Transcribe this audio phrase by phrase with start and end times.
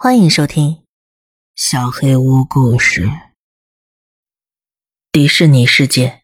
[0.00, 0.70] 欢迎收听
[1.56, 3.06] 《小黑屋故事》。
[5.10, 6.20] 迪士尼世界。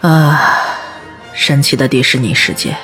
[0.00, 0.38] 啊，
[1.32, 2.76] 神奇的迪士尼世界！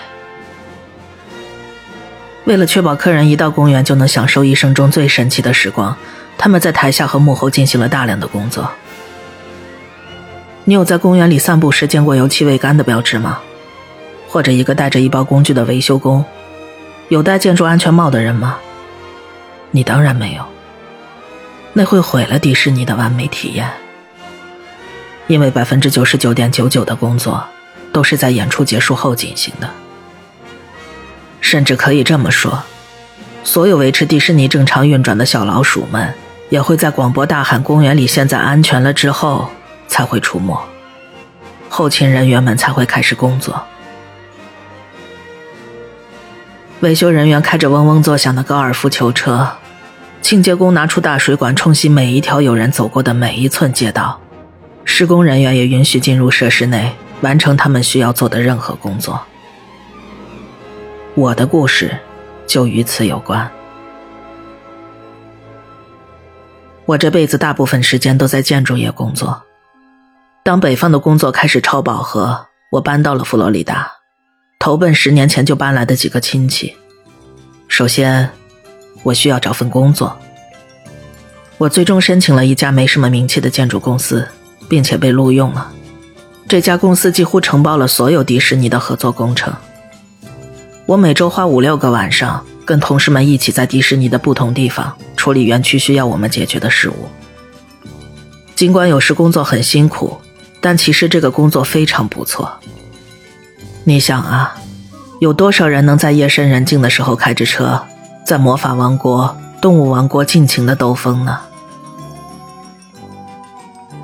[2.46, 5.96] 为了确保客人一到公园就能享受一生中最神奇的时光，
[6.42, 8.70] 他们在台下和幕后进行了大量的工作。
[10.64, 13.40] 你有在公园里散步时见过油漆未干的标志吗？
[14.26, 16.24] 或者一个带着一包工具的维修工？
[17.10, 18.56] 有戴建筑安全帽的人吗？
[19.70, 20.42] 你当然没有。
[21.74, 23.70] 那会毁了迪士尼的完美体验。
[25.26, 27.44] 因为百分之九十九点九九的工作
[27.92, 29.68] 都是在演出结束后进行的，
[31.42, 32.62] 甚至可以这么说，
[33.44, 36.14] 所有维持迪士尼正常运转的小老鼠们
[36.50, 39.48] 也会在广播大喊“公园里现在安全了”之后
[39.88, 40.54] 才会出没，
[41.68, 43.62] 后勤人员们才会开始工作。
[46.80, 49.48] 维修人员开着嗡嗡作响的高尔夫球车，
[50.20, 54.20] 清洁工拿出大水管冲洗每一条有人走过的每一寸街道。
[54.84, 59.20] 施工人员也允许进入设施内，完成他们需要做的任何工作。
[61.14, 61.96] 我的故事
[62.46, 63.48] 就与此有关。
[66.90, 69.44] 我这辈子大部分时间都在建筑业工作。
[70.42, 73.92] 当北方的工作开始超饱和，我搬到了佛罗里达，
[74.58, 76.76] 投奔十年前就搬来的几个亲戚。
[77.68, 78.30] 首先，
[79.04, 80.18] 我需要找份工作。
[81.58, 84.26] 我最终申请了一家没什么名气的建筑公司。
[84.70, 85.72] 并且被录用了。
[86.46, 89.52] 这家公司几乎承包了所有迪士尼的合作工程。
[90.86, 97.08] 我每周花五六个晚上，跟同事们一起在迪士尼的不同地方处理园区需要我们解决的事务。
[98.54, 100.20] 尽管有时工作很辛苦，
[100.60, 102.60] 但其实这个工作非常不错。
[103.82, 104.54] 你想啊，
[105.18, 107.82] 有多少人能在夜深人静的时候开着车，
[108.24, 111.40] 在魔法王国、动物王国尽情的兜风呢？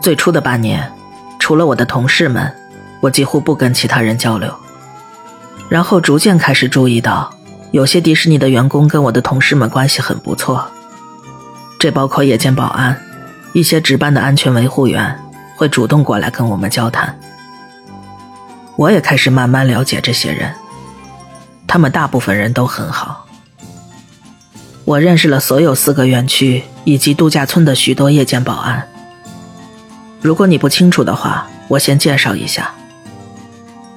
[0.01, 0.91] 最初的半年，
[1.39, 2.53] 除了我的同事们，
[3.01, 4.53] 我几乎不跟其他人交流。
[5.69, 7.33] 然后逐渐开始注意到，
[7.73, 10.67] 有些迪士尼的员工跟我的同事们关系很不错。
[11.79, 13.01] 这包括夜间保安，
[13.53, 15.19] 一些值班的安全维护员
[15.57, 17.19] 会主动过来跟我们交谈。
[18.77, 20.55] 我也开始慢慢了解这些人，
[21.67, 23.27] 他们大部分人都很好。
[24.85, 28.89] 我认识了所有四个园区以及度假村的许多夜间保安。
[30.23, 32.73] 如果你不清楚的话，我先介绍一下。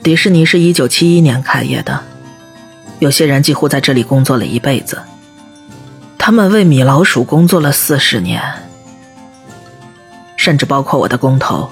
[0.01, 2.03] 迪士尼是一九七一年开业的，
[2.99, 5.01] 有些人几乎在这里工作了一辈子。
[6.17, 8.41] 他们为米老鼠工作了四十年，
[10.37, 11.69] 甚至包括我的工头。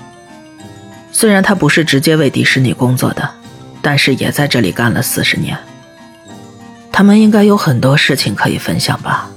[1.11, 3.29] 虽然他不是直接为迪士尼工作的，
[3.81, 5.57] 但是也在这里干了四十年。
[6.91, 9.29] 他们应该有很多事情可以分享吧。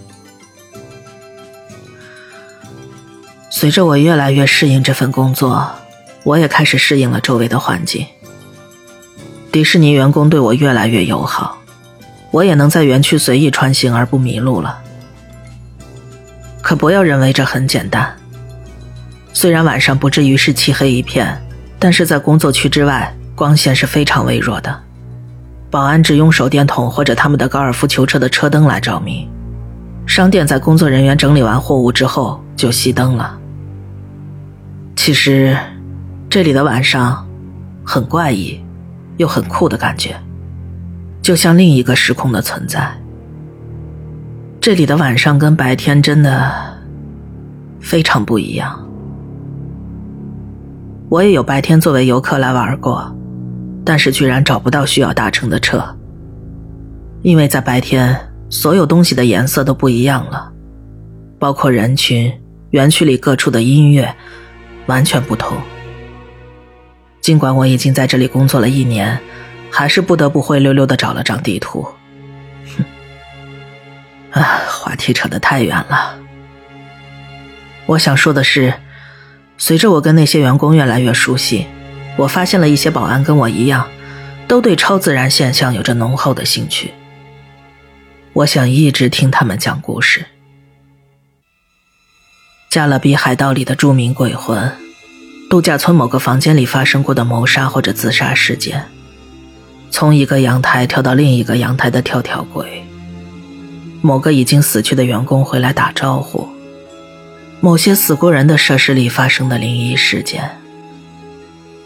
[3.50, 5.70] 随着我越来越适应这份工作，
[6.22, 8.06] 我也开始适应了周围的环境。
[9.52, 11.59] 迪士尼员工对我越来越友好，
[12.30, 14.80] 我也能在园区随意穿行而不迷路了。
[16.62, 18.08] 可不要认为这很简单。
[19.32, 21.40] 虽然晚上不至于是漆黑一片，
[21.78, 24.80] 但是在工作区之外，光线是非常微弱的。
[25.70, 29.28] 保安只用手电筒或者他们的高尔夫球车的车灯来照明。
[30.06, 33.38] 商店在工作人员整理完货物之后就熄灯了。
[34.96, 35.56] 其实，
[36.28, 37.26] 这里的晚上
[37.84, 38.60] 很怪异，
[39.16, 40.20] 又很酷的感觉，
[41.30, 42.92] 就像另一个时空的存在。
[44.60, 46.52] 这里的晚上跟白天真的
[47.78, 48.84] 非常不一样。
[51.08, 53.16] 我也有白天作为游客来玩过，
[53.84, 55.80] 但是居然找不到需要搭乘的车，
[57.22, 60.50] 因为在白天所有东西的颜色都不一样了，
[61.38, 62.32] 包括人群、
[62.70, 64.12] 园区里各处的音乐。
[64.86, 65.56] 完全不同。
[67.20, 69.16] 尽管我已经在这里工作了一年，
[69.70, 71.86] 还是不得不灰溜溜的找了张地图。
[72.76, 76.18] 哼，啊，话题扯得太远了。
[77.86, 78.74] 我想说的是，
[79.56, 81.66] 随着我跟那些员工越来越熟悉，
[82.16, 83.88] 我发现了一些保安跟我一样，
[84.46, 86.92] 都对超自然现象有着浓厚的兴趣。
[88.32, 90.20] 我想一直听他们讲故事。
[92.72, 94.72] 《加勒比海盗》里的著名鬼魂，
[95.50, 98.84] 度假村某个房间里发生过的谋杀或者自杀事件，
[99.90, 102.84] 从一个阳台跳到另一个阳台的跳跳鬼，
[104.00, 106.48] 某个已经死去的员工回来打招呼，
[107.60, 110.50] 某些死过人的设施里发生的灵异事件。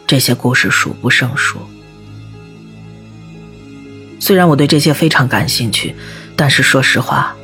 [0.07, 1.59] 这些故事数不胜数。
[4.21, 5.95] 虽然我对这些非常感兴趣，
[6.37, 7.35] 但是说实话，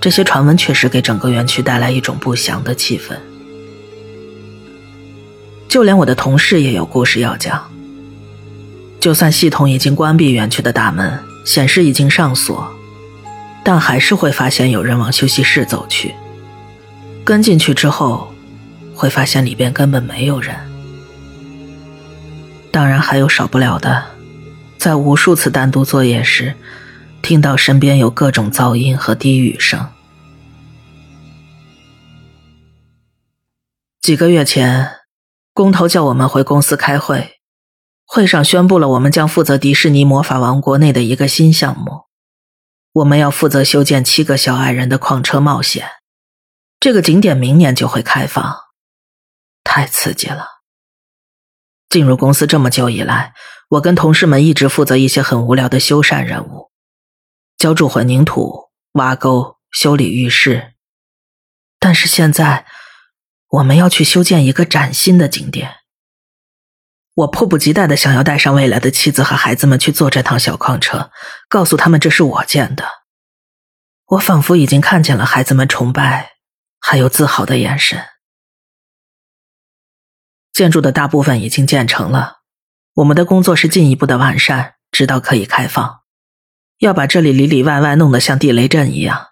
[0.00, 3.16] 这些传闻确实给整个园区带来一种不祥的气氛。
[5.68, 7.71] 就连我的同事也有故事要讲。
[9.02, 12.72] 就算系统已经关闭园区的大门，显示已经上锁，
[13.64, 16.14] 但还是会发现有人往休息室走去。
[17.24, 18.32] 跟进去之后，
[18.94, 20.54] 会发现里边根本没有人。
[22.70, 24.04] 当然还有少不了的，
[24.78, 26.54] 在无数次单独作业时，
[27.22, 29.84] 听到身边有各种噪音和低语声。
[34.00, 34.88] 几个月前，
[35.52, 37.41] 工头叫我们回公司开会。
[38.14, 42.02] 会上宣布了，我们将负责迪士尼魔法王国内的一个新项目。
[42.92, 45.88] 我们要负责修建七个小矮人的矿车冒险。
[46.78, 48.54] 这个景点明年就会开放，
[49.64, 50.46] 太刺激了。
[51.88, 53.32] 进入公司这么久以来，
[53.70, 56.70] 我跟同事们一直负责一些很无聊的修缮任务，
[57.56, 60.74] 浇筑混凝土、挖沟、修理浴室。
[61.80, 62.66] 但是现在，
[63.48, 65.76] 我们要去修建一个崭新的景点。
[67.14, 71.10] 我迫不及待的想要带上未来的妻子和孩子们去坐这趟小矿车，
[71.48, 72.86] 告诉他们这是我建的。
[74.06, 76.32] 我仿佛已经看见了孩子们崇拜
[76.80, 78.02] 还有自豪的眼神。
[80.52, 82.38] 建筑的大部分已经建成了，
[82.94, 86.00] 我们的工作是进一步的完善，直到可以开放。
[86.78, 89.28] 要把这里里里外外弄得像地雷阵一样，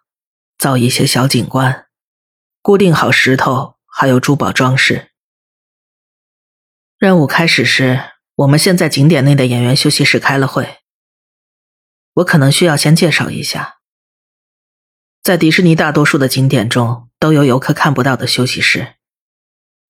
[0.59, 1.87] 造一些小景观，
[2.63, 5.10] 固定好石头，还有珠宝装饰。
[7.01, 7.99] 任务开始时，
[8.35, 10.81] 我们先在景点内的演员休息室开了会。
[12.13, 13.79] 我可能需要先介绍一下，
[15.23, 18.97] 在迪士尼大多数的景点中都有游客看不到的休息室。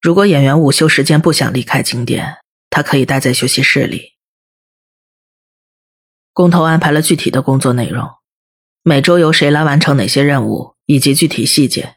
[0.00, 2.36] 如果演员午休时间不想离开景点，
[2.70, 4.12] 他可以待在休息室里。
[6.32, 8.08] 工头安排了具体的工作内容，
[8.84, 11.96] 每周由谁来完成哪些任务以及具体细节。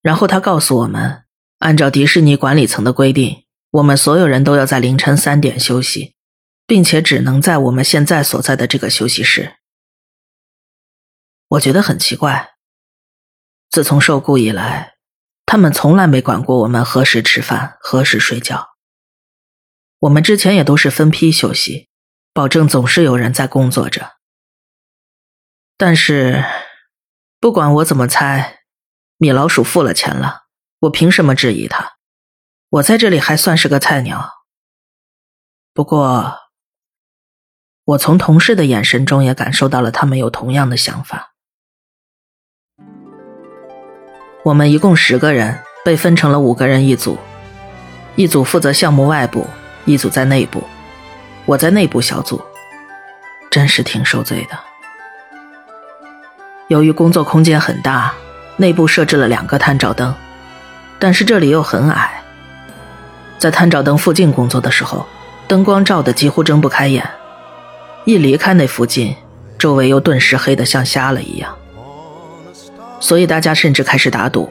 [0.00, 1.24] 然后他告诉我们，
[1.58, 3.44] 按照迪士尼管理层的规定。
[3.72, 6.14] 我们所有人都要在凌晨三点休息，
[6.66, 9.56] 并且只能在我们现在所在的这个休息室。
[11.48, 12.52] 我觉得很奇怪。
[13.70, 14.96] 自从受雇以来，
[15.46, 18.72] 他们从来没管过我们何时吃饭、何时睡觉。
[20.00, 21.88] 我们之前也都是分批休息，
[22.34, 24.18] 保证总是有人在工作着。
[25.78, 26.44] 但是，
[27.40, 28.64] 不管我怎么猜，
[29.16, 30.42] 米老鼠付了钱了，
[30.80, 31.91] 我凭什么质疑他？
[32.72, 34.30] 我在这里还算是个菜鸟，
[35.74, 36.38] 不过，
[37.84, 41.34] 我从同事的眼神中也感受到了他们有同样的想法。
[44.42, 47.18] 我们一共十个人，被分成了五个人一组，
[48.16, 49.46] 一组负责项目外部，
[49.84, 50.64] 一组在内部，
[51.44, 52.42] 我在内部小组，
[53.50, 54.58] 真是挺受罪的。
[56.68, 58.14] 由于工作空间很大，
[58.56, 60.14] 内部设置了两个探照灯，
[60.98, 62.21] 但是这里又很矮。
[63.42, 65.04] 在探照灯附近工作的时候，
[65.48, 67.02] 灯光照得几乎睁不开眼；
[68.04, 69.16] 一离开那附近，
[69.58, 71.52] 周围又顿时黑得像瞎了一样。
[73.00, 74.48] 所以大家甚至开始打赌，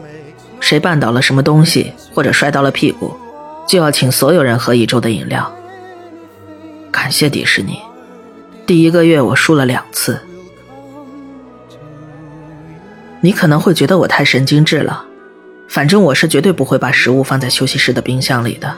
[0.59, 3.15] 谁绊倒了什么东西或者摔到了屁股，
[3.65, 5.49] 就要请所有人喝一周的饮料。
[6.91, 7.79] 感谢迪士尼，
[8.65, 10.19] 第一个月我输了两次。
[13.21, 15.05] 你可能会觉得我太神经质了。
[15.69, 18.75] 反正我是绝对不会把食物放在休息室的冰箱里的。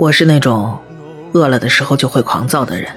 [0.00, 0.78] 我是那种
[1.34, 2.90] 饿了的时候就会狂躁的人，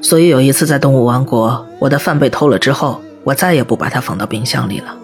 [0.00, 4.96] 所以有一次在动物王国，我的饭被偷了之后，我再也不把它放到冰箱里了。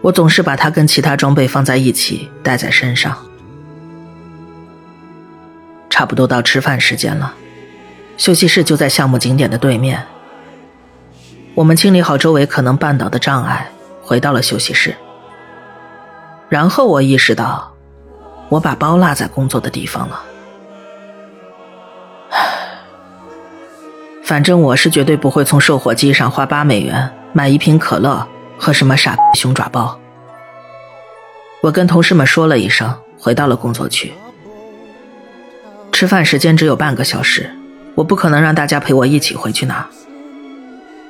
[0.00, 3.16] 我总是把它跟其他装备放在一起带在身上。
[5.88, 7.32] 差不多到吃饭时间了，
[8.16, 10.04] 休息室就在项目景点的对面。
[11.54, 13.70] 我们清理好周围可能绊倒的障碍。
[14.02, 14.96] 回到了休息室，
[16.48, 17.75] 然后我意识到，
[18.48, 20.22] 我把包落在工作的地方了。
[22.30, 22.38] 唉
[24.24, 28.26] 反正我是绝对不会从售货机上花八美元买一瓶可乐
[28.58, 29.98] 和什么傻熊爪包。
[31.60, 34.12] 我跟同事们说了一声，回到了工作区。
[35.92, 37.50] 吃饭时间只有半个小时，
[37.94, 39.88] 我不可能让大家陪我一起回去拿。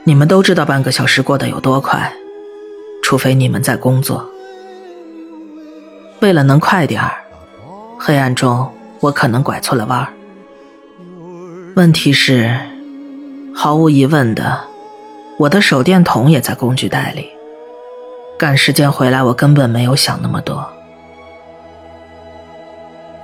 [0.04, 2.12] 你们都知道半个小时过得有多快。
[3.02, 4.28] 除非你们在工作，
[6.20, 7.22] 为了能快点儿，
[7.98, 10.12] 黑暗中我可能拐错了弯儿。
[11.74, 12.58] 问题是，
[13.54, 14.66] 毫无疑问的，
[15.38, 17.28] 我的手电筒也在工具袋里。
[18.38, 20.70] 赶时间回来，我根本没有想那么多。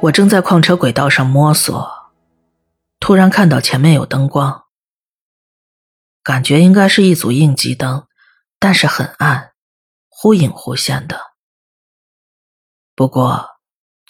[0.00, 2.10] 我正在矿车轨道上摸索，
[2.98, 4.64] 突然看到前面有灯光，
[6.22, 8.06] 感觉应该是一组应急灯，
[8.58, 9.52] 但是很暗，
[10.08, 11.18] 忽隐忽现的。
[12.96, 13.51] 不过，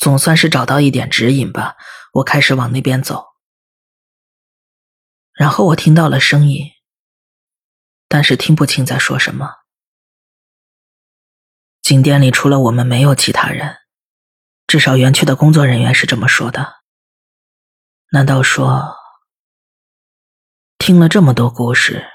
[0.03, 1.77] 总算是找到一点指引吧。
[2.15, 3.25] 我开始往那边走，
[5.33, 6.73] 然后我听到了声音，
[8.09, 9.59] 但是听不清在说什么。
[11.83, 13.77] 景点里除了我们没有其他人，
[14.67, 16.83] 至少园区的工作人员是这么说的。
[18.11, 18.97] 难道说，
[20.79, 22.09] 听了这么多故事，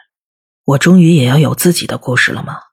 [0.65, 2.63] 我终于也要有自己的故事了吗？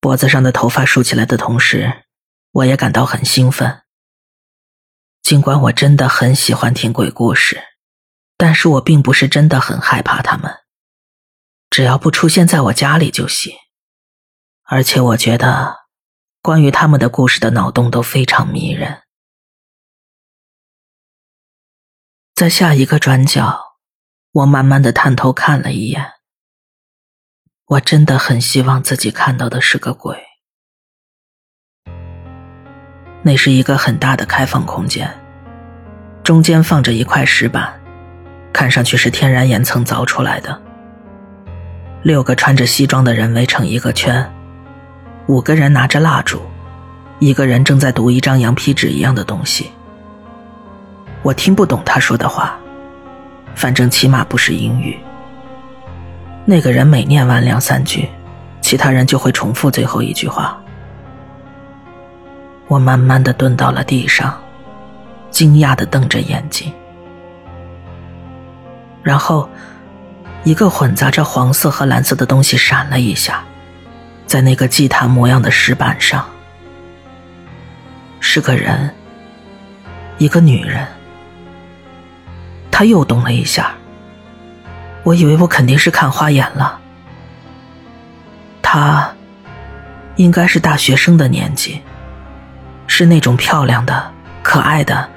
[0.00, 2.06] 脖子上的头发竖起来的同时，
[2.52, 3.82] 我也感到很兴奋。
[5.22, 7.62] 尽管我真的很喜欢听鬼故事，
[8.36, 10.58] 但是我并不是真的很害怕他们。
[11.68, 13.54] 只要不出现在我家里就行。
[14.64, 15.78] 而且我觉得，
[16.40, 19.02] 关于他们的故事的脑洞都非常迷人。
[22.34, 23.76] 在下一个转角，
[24.30, 26.12] 我慢慢的探头看了一眼。
[27.66, 30.29] 我真的很希望自己看到的是个鬼。
[33.22, 35.10] 那是一个很大的开放空间，
[36.24, 37.70] 中间放着一块石板，
[38.52, 40.58] 看上去是天然岩层凿出来的。
[42.02, 44.32] 六个穿着西装的人围成一个圈，
[45.26, 46.40] 五个人拿着蜡烛，
[47.18, 49.70] 一个人正在读一张羊皮纸一样的东西。
[51.22, 52.58] 我听不懂他说的话，
[53.54, 54.98] 反正起码不是英语。
[56.46, 58.08] 那个人每念完两三句，
[58.62, 60.58] 其他人就会重复最后一句话。
[62.70, 64.40] 我慢慢的蹲到了地上，
[65.28, 66.72] 惊讶的瞪着眼睛，
[69.02, 69.50] 然后，
[70.44, 73.42] 一个混杂着黄色和蓝色的东西闪了一下，
[74.24, 76.24] 在那个祭坛模样的石板上，
[78.20, 78.94] 是个人，
[80.18, 80.86] 一个女人。
[82.70, 83.74] 他又动了一下，
[85.02, 86.78] 我以为我肯定是看花眼了。
[88.62, 89.12] 他，
[90.14, 91.82] 应该是大学生的年纪。
[92.92, 95.08] 是那种漂亮的、可爱的，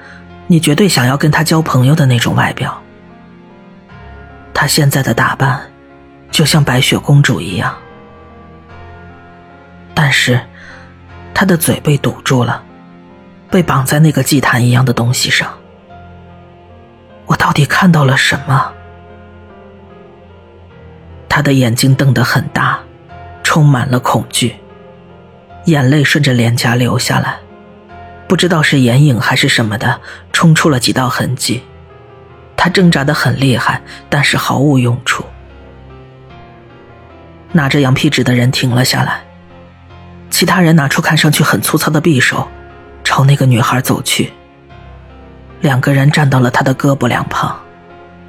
[0.46, 2.80] 你绝对想要跟她交朋友的那种外表。
[4.54, 5.60] 她现在的打扮，
[6.30, 7.74] 就像白雪公主一样，
[9.92, 10.40] 但是
[11.34, 12.62] 她的嘴被堵住了，
[13.50, 15.52] 被绑在那个祭坛一样的东西上。
[17.26, 18.72] 我到底看到了什么？
[21.28, 22.78] 她的眼睛瞪得很大，
[23.42, 24.54] 充满了恐惧，
[25.64, 27.40] 眼泪顺着脸颊流下来。
[28.26, 30.00] 不知道是眼影还是什么的，
[30.32, 31.62] 冲出了几道痕迹。
[32.56, 35.24] 他挣扎的很厉害，但是毫无用处。
[37.52, 39.22] 拿着羊皮纸的人停了下来，
[40.30, 42.48] 其他人拿出看上去很粗糙的匕首，
[43.04, 44.32] 朝那个女孩走去。
[45.60, 47.54] 两个人站到了她的胳膊两旁，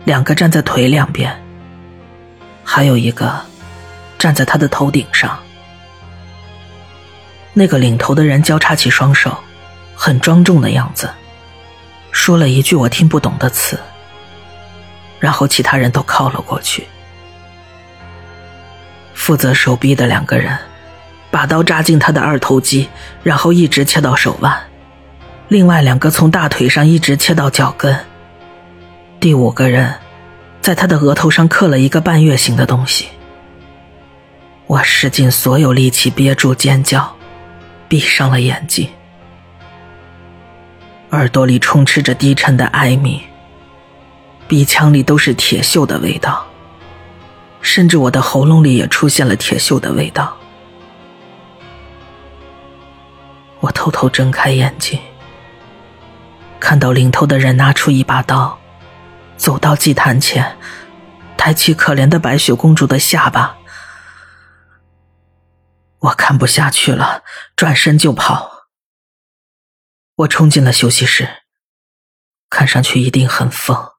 [0.04, 1.34] 两个站在腿两边，
[2.64, 3.34] 还有一个
[4.20, 5.40] 站在她的头顶上。
[7.54, 9.38] 那个领头的人交叉起双手。
[10.06, 11.10] 很庄重的样子，
[12.12, 13.80] 说了一句我听不懂的词，
[15.20, 16.88] 然后其他人都靠了过去。
[19.16, 20.56] 负责手臂的两个人，
[21.32, 22.88] 把刀扎进他的二头肌，
[23.24, 24.54] 然后一直切到手腕；
[25.48, 28.00] 另外两个从大腿上一直切到脚跟。
[29.20, 29.92] 第五个人，
[30.62, 33.08] 在他的额头上刻了一个半月形的东西。
[34.68, 37.16] 我使尽所有力气憋住尖叫，
[37.88, 38.88] 闭上了眼睛。
[41.16, 43.22] 耳朵里充斥着低沉的哀鸣，
[44.48, 46.46] 鼻腔里都是铁锈的味道，
[47.62, 50.38] 甚至我的喉咙里也出现了铁锈的味道。
[53.62, 55.00] 我偷偷睁开眼睛，
[56.60, 58.60] 看到领头的人拿出一把刀，
[59.38, 60.58] 走到祭坛前，
[61.38, 63.58] 抬起可怜的白雪公主的下巴。
[66.00, 67.24] 我看不下去了，
[67.56, 68.55] 转身就跑。
[70.16, 71.44] 我冲进了休息室，
[72.50, 73.92] 看上去一定很疯，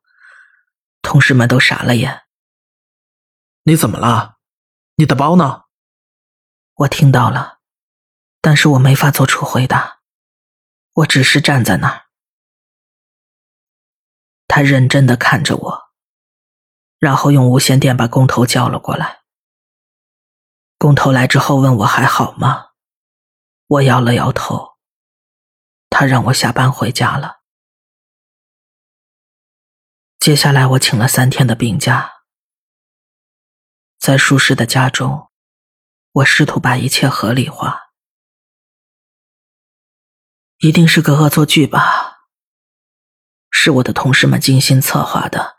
[1.03, 2.23] 同事们都傻了眼。
[3.65, 4.39] 你怎么了？
[4.95, 5.65] 你的包呢？
[6.77, 7.59] 我听到了，
[8.41, 10.01] 但是我没法做出回答，
[10.95, 12.07] 我只是站在那儿。
[14.49, 15.83] 他认真的看着我，
[16.99, 19.21] 然后用无线电把工头叫了过来。
[20.79, 22.69] 工头来之后问我还好吗？
[23.67, 24.75] 我摇了摇头。
[25.99, 27.38] 他让我下班回家了。
[30.19, 32.12] 接下来我请了三天的病假，
[33.99, 35.31] 在舒适的家中，
[36.12, 37.81] 我试图把一切合理化。
[40.59, 42.19] 一定是个恶作剧吧？
[43.50, 45.57] 是我的同事们精心策划的，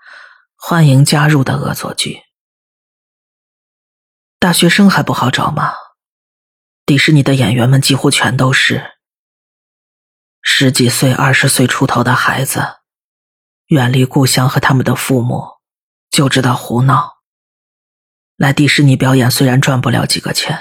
[0.56, 2.22] 欢迎加入的恶作剧。
[4.38, 5.74] 大学生还不好找吗？
[6.86, 8.97] 迪士尼的演员们几乎全都是
[10.50, 12.77] 十几岁、二十岁出头的孩子，
[13.68, 15.58] 远离故乡和他们的父母，
[16.10, 17.18] 就知道胡闹。
[18.38, 20.58] 来迪士尼表演虽然赚不了几个钱，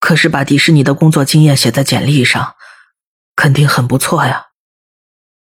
[0.00, 2.56] 可是把迪士尼的工作经验写在简历上。
[3.36, 4.48] 肯定很不错呀！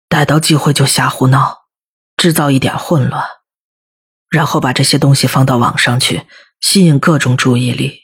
[0.08, 1.66] 逮到机会就瞎胡闹，
[2.16, 3.28] 制造一点混乱，
[4.30, 6.26] 然后把这些东西放到网上去，
[6.62, 8.04] 吸引各种注意力，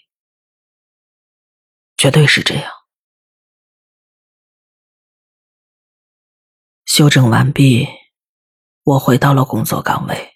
[1.96, 2.79] 绝对是这样。
[6.90, 7.88] 修整完毕，
[8.84, 10.32] 我回到了工作岗位。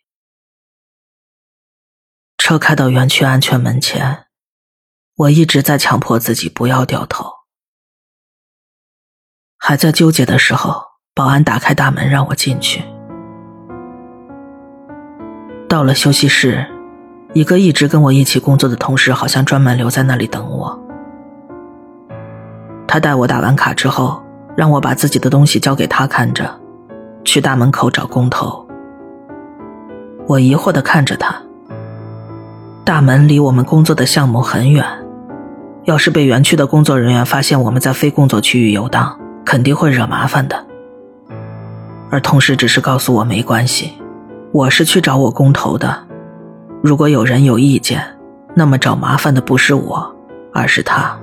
[2.37, 4.27] 车开到园区安全门前，
[5.15, 7.25] 我一直在强迫自己不要掉头。
[9.57, 10.79] 还在纠结的时候，
[11.15, 12.83] 保安打开大门让我进去。
[15.67, 16.67] 到了休息室，
[17.33, 20.79] 一个一直跟我一起工作的同事好像专门留在那里等我。
[22.87, 24.22] 他带我打完卡之后，
[24.55, 26.49] 让我把自己的东西交给他看着，
[27.23, 28.65] 去大门口找工头。
[30.27, 31.35] 我疑惑的看着他。
[32.83, 34.85] 大门离我们工作的项目很远，
[35.85, 39.19] 要是被园区的工作人员发现我们在非工作区域游荡。
[39.45, 40.65] 肯定会惹麻烦的，
[42.09, 43.91] 而同事只是告诉我没关系，
[44.53, 46.05] 我是去找我工头的。
[46.81, 48.01] 如果有人有意见，
[48.55, 50.15] 那么找麻烦的不是我，
[50.53, 51.19] 而是他。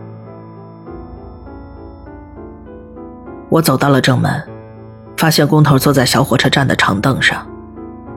[3.51, 4.43] 我走到了正门，
[5.17, 7.47] 发现工头坐在小火车站的长凳上，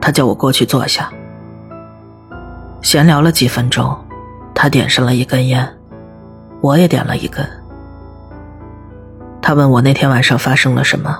[0.00, 1.10] 他叫我过去坐下。
[2.80, 3.98] 闲聊了几分钟，
[4.54, 5.68] 他点上了一根烟，
[6.60, 7.44] 我也点了一根。
[9.42, 11.18] 他问我那天晚上发生了什么，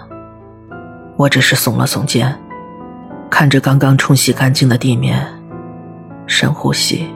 [1.16, 2.38] 我只是耸了耸肩，
[3.29, 5.27] 看着刚刚冲洗干净的地面，
[6.27, 7.12] 深呼吸。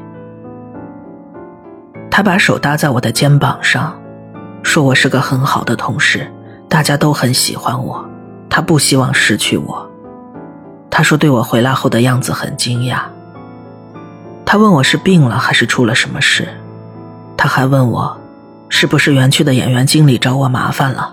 [2.11, 3.96] 他把手搭在我的肩膀上，
[4.64, 6.30] 说我是个很好的同事，
[6.68, 8.04] 大家都很喜欢我，
[8.50, 9.90] 他不希望失去我。
[10.90, 13.00] 他说对我回来后的样子很惊讶。
[14.44, 16.48] 他问我是病了还是出了什么事，
[17.37, 18.16] 他还问我。
[18.70, 21.11] 是不是园区的演员经理找我麻烦了？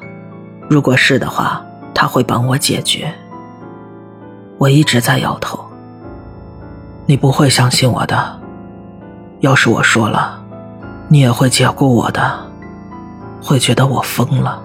[0.69, 1.63] 如果是的话，
[1.93, 3.13] 他会帮我解决。
[4.57, 5.63] 我一直在摇头。
[7.05, 8.41] 你不会相信我的。
[9.39, 10.43] 要是我说了，
[11.07, 12.39] 你也会解雇我的，
[13.41, 14.61] 会觉得我疯了。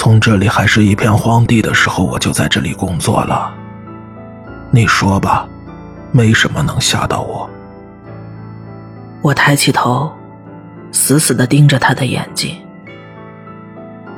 [0.00, 3.52] 从这里还是一片荒地的时候，我就在这里工作了。
[4.70, 5.46] 你说吧，
[6.10, 7.50] 没什么能吓到我。
[9.20, 10.10] 我抬起头。
[10.90, 12.56] 死死的盯着他的眼睛，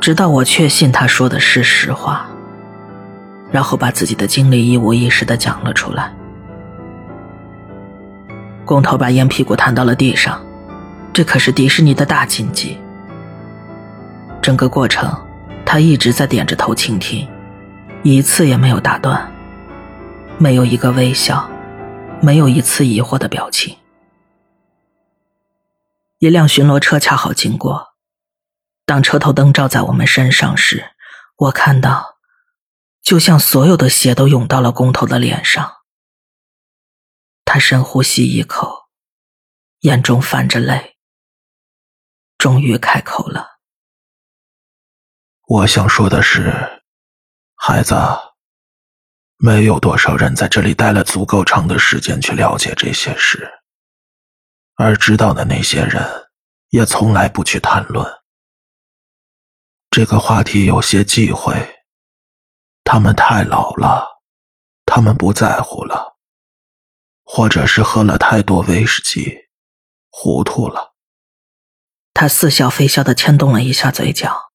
[0.01, 2.27] 直到我确信他说的是实话，
[3.51, 6.15] 然后把自己的经历一五一十的讲了出来。
[8.65, 10.41] 工头把烟屁股弹到了地上，
[11.13, 12.79] 这可是迪士尼的大禁忌。
[14.41, 15.13] 整个过程，
[15.73, 17.27] 他一直在点着头倾听，
[18.03, 19.33] 一次也没有打断，
[20.39, 21.51] 没有一个微笑，
[22.21, 23.79] 没有一次疑惑的表情。
[26.19, 27.95] 一辆巡逻车恰好经过，
[28.85, 30.91] 当车头灯照在我们身上时，
[31.37, 32.19] 我看到，
[33.01, 35.77] 就像所有的血都涌到了工头的脸上。
[37.47, 38.91] 他深呼吸一口，
[39.81, 40.99] 眼中泛着泪，
[42.37, 43.52] 终于开口了
[45.53, 46.83] ：“我想说的是，
[47.57, 47.95] 孩子，
[49.37, 53.47] 没有多少人在这里待了足够长的时间去了解这些事。”
[54.77, 56.03] 而知道的那些人，
[56.71, 58.11] 也从来不去谈论
[59.91, 61.53] 这个话题，有些忌讳。
[62.83, 64.23] 他们太老了，
[64.87, 66.17] 他们不在乎了，
[67.25, 69.51] 或者是喝了太多威士忌，
[70.09, 70.95] 糊涂了。
[72.15, 74.52] 他似笑非笑的牵动了一下嘴角，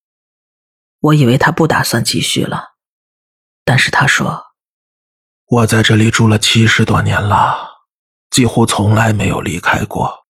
[1.00, 2.76] 我以为他不打算继续了，
[3.64, 4.46] 但是他说
[5.48, 7.78] ：“我在这里住了七十多年了。”
[8.30, 10.26] 几乎从来没有离开过，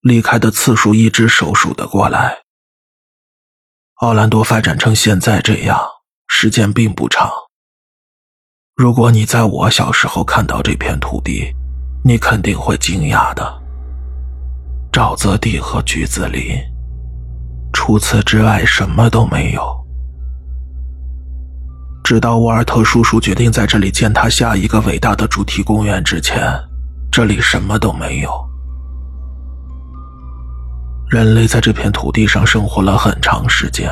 [0.00, 2.40] 离开的次数一只手数得过来。
[4.00, 5.80] 奥兰多发展成现在这样，
[6.26, 7.30] 时间并不长。
[8.74, 11.54] 如果你在我小时候看到这片土地，
[12.04, 13.62] 你肯定会惊讶的。
[14.92, 16.58] 沼泽地和橘子林，
[17.72, 19.79] 除此之外什么都没有。
[22.10, 26.42] 直到沃尔特叔叔决定在这里建他下一个伟大的主题公园之前。
[27.08, 28.28] 这里什么都没有。
[31.08, 33.88] 人类在这片土地上生活了很长时间。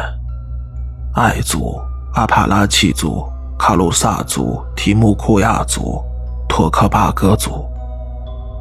[1.14, 1.80] 爱族、
[2.14, 3.24] 阿帕拉契族、
[3.56, 6.02] 卡鲁萨族、提木库亚族、
[6.48, 7.64] 托克巴格族，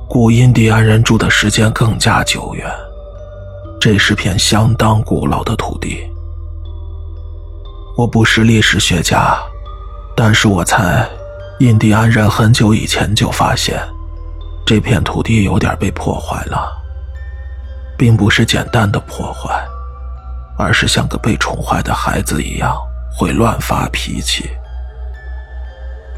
[0.07, 2.63] 古印第安人住的时间更加久远。
[3.81, 5.97] 这是片相当古老的土地。
[7.97, 9.35] 我不是历史学家，
[10.15, 11.03] 但是我猜，
[11.57, 13.75] 印第安人很久以前就发现，
[14.67, 16.71] 这片土地有点被破坏了，
[17.97, 19.49] 并不是简单的破坏，
[20.59, 22.77] 而是像个被宠坏的孩子一样
[23.17, 24.47] 会乱发脾气。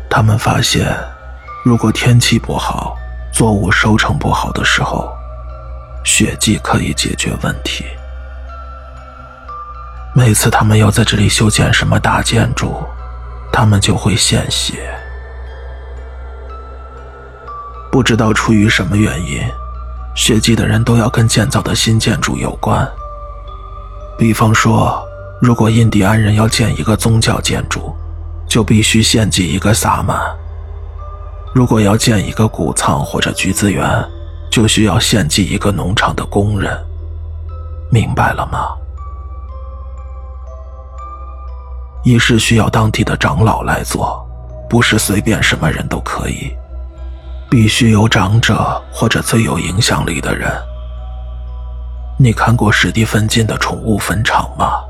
[0.09, 0.93] 他们发现，
[1.63, 2.97] 如果天气不好，
[3.31, 5.09] 作物收成不好的时候。
[6.03, 7.85] 血迹可以解决问题。
[10.15, 12.83] 每次他们要在这里修建什么大建筑，
[13.53, 14.93] 他们就会献血。
[17.91, 19.41] 不知道出于什么原因，
[20.15, 22.87] 血迹的人都要跟建造的新建筑有关。
[24.17, 25.01] 比方说，
[25.41, 27.95] 如果印第安人要建一个宗教建筑，
[28.47, 30.17] 就必须献祭一个萨满；
[31.53, 33.87] 如果要建一个谷仓或者橘子园，
[34.51, 36.77] 就需要献祭一个农场的工人，
[37.91, 38.75] 明白了吗？
[42.03, 44.25] 仪式需要当地的长老来做，
[44.69, 46.51] 不是随便什么人都可以，
[47.49, 50.51] 必须有长者或者最有影响力的人。
[52.17, 54.81] 你看过史蒂芬金的宠物坟场吗？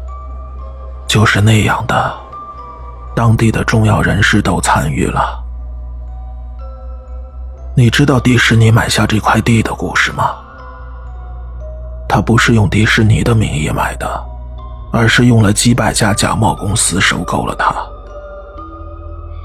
[1.08, 2.14] 就是那样的，
[3.16, 5.44] 当地的重要人士都参与了。
[7.76, 10.36] 你知道迪士尼买下这块地的故事吗？
[12.08, 14.24] 他不是用迪士尼的名义买的，
[14.92, 17.74] 而是用了几百家假冒公司收购了它。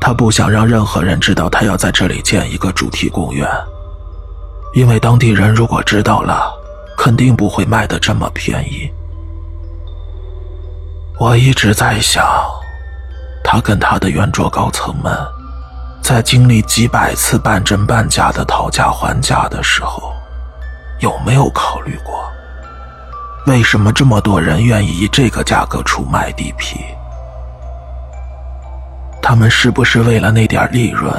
[0.00, 3.48] 他不想让任何人知道他要在这里建一个主题公园，
[4.74, 6.52] 因为当地人如果知道了，
[6.96, 8.90] 肯定不会卖的这么便宜。
[11.18, 12.26] 我一直在想，
[13.42, 15.16] 他跟他的圆桌高层们。
[16.02, 20.12] 在经历几百次半真半假的讨价还价的时候，
[21.00, 22.30] 有没有考虑过，
[23.46, 26.80] 为什么这么多人愿意以这个价格出卖地皮？
[29.20, 31.14] 他们是不是为了那点利润，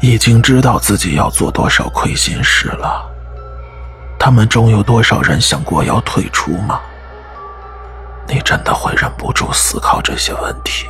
[0.00, 3.04] 已经知道自己要做多少亏心事了？
[4.18, 6.80] 他们中有多少人想过要退出吗？
[8.28, 10.86] 你真的会忍不住思考这些问题。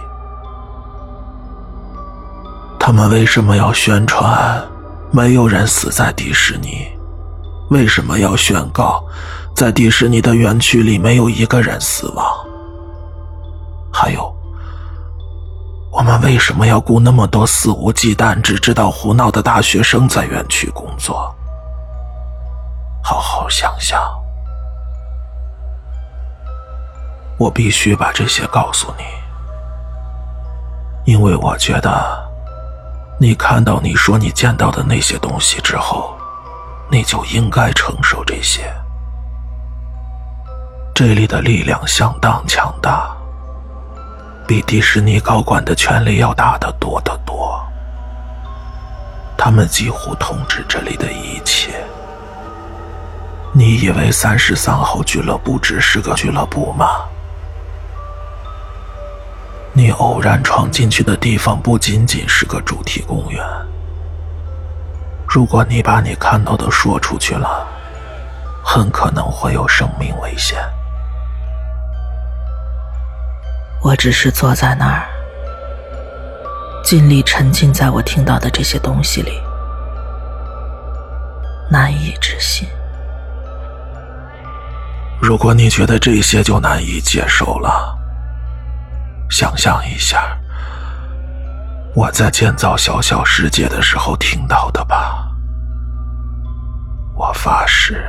[2.78, 4.62] 他们为什么要宣传
[5.10, 6.86] 没有人死在迪士尼？
[7.70, 9.04] 为什么要宣告
[9.57, 12.27] 在迪士尼的园区里没有一个人死亡？
[13.90, 14.31] 还有，
[15.90, 21.35] 我们为什么要雇那么多肆无忌惮、只知道胡闹的大学生在园区工作？
[23.03, 23.99] 好好想想，
[27.38, 29.05] 我必须把这些告诉你，
[31.11, 32.27] 因为我觉得。
[33.19, 36.14] 你看到你说你见到的那些东西之后，
[36.90, 38.71] 你就应该承受这些。
[40.96, 43.14] 这里的力量相当强大，
[44.48, 47.62] 比迪士尼高管的权力要大得多得多。
[49.37, 51.85] 他们几乎统治这里的一切。
[53.52, 56.87] 你以为三十三号俱乐部只是个俱乐部吗？
[59.74, 63.46] 你偶然闯进去的地方不仅仅是个主题公园。
[65.28, 67.68] 如果你把你看到的说出去了，
[68.64, 70.59] 很可能会有生命危险。
[73.87, 75.07] 我只是坐在那儿，
[76.83, 79.40] 尽力沉浸在我听到的这些东西里，
[81.70, 82.68] 难以置信。
[85.22, 87.96] 如果你觉得这些就难以接受了。
[89.31, 90.37] 想象一下，
[91.94, 95.29] 我在建造小小世界的时候听到的吧。
[97.14, 98.05] 我发誓，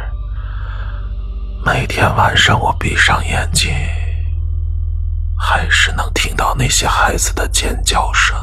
[1.63, 3.72] 每天晚上我闭上眼睛，
[5.38, 8.36] 还是能听到那些孩子的尖叫声。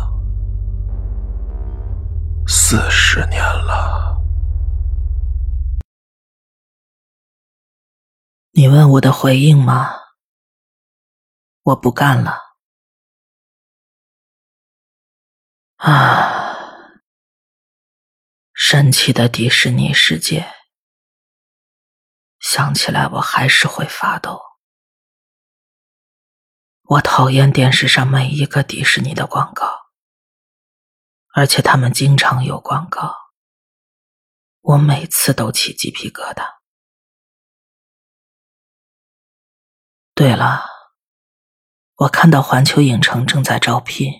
[2.46, 4.22] 四十年了，
[8.52, 9.90] 你问我的回应吗？
[11.62, 12.38] 我不干了。
[15.76, 16.54] 啊！
[18.52, 20.46] 神奇的迪士尼世界，
[22.40, 24.40] 想起来我还是会发抖。
[26.87, 29.87] 我讨厌电视上每一个迪士尼的广告，
[31.33, 33.16] 而且他们经常有广告，
[34.61, 36.57] 我每次都起鸡皮疙瘩。
[40.14, 40.66] 对了，
[41.94, 44.12] 我看到环球影城正在招聘，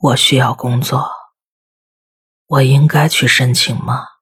[0.00, 1.08] 我需要工作，
[2.46, 4.15] 我应该去申请吗？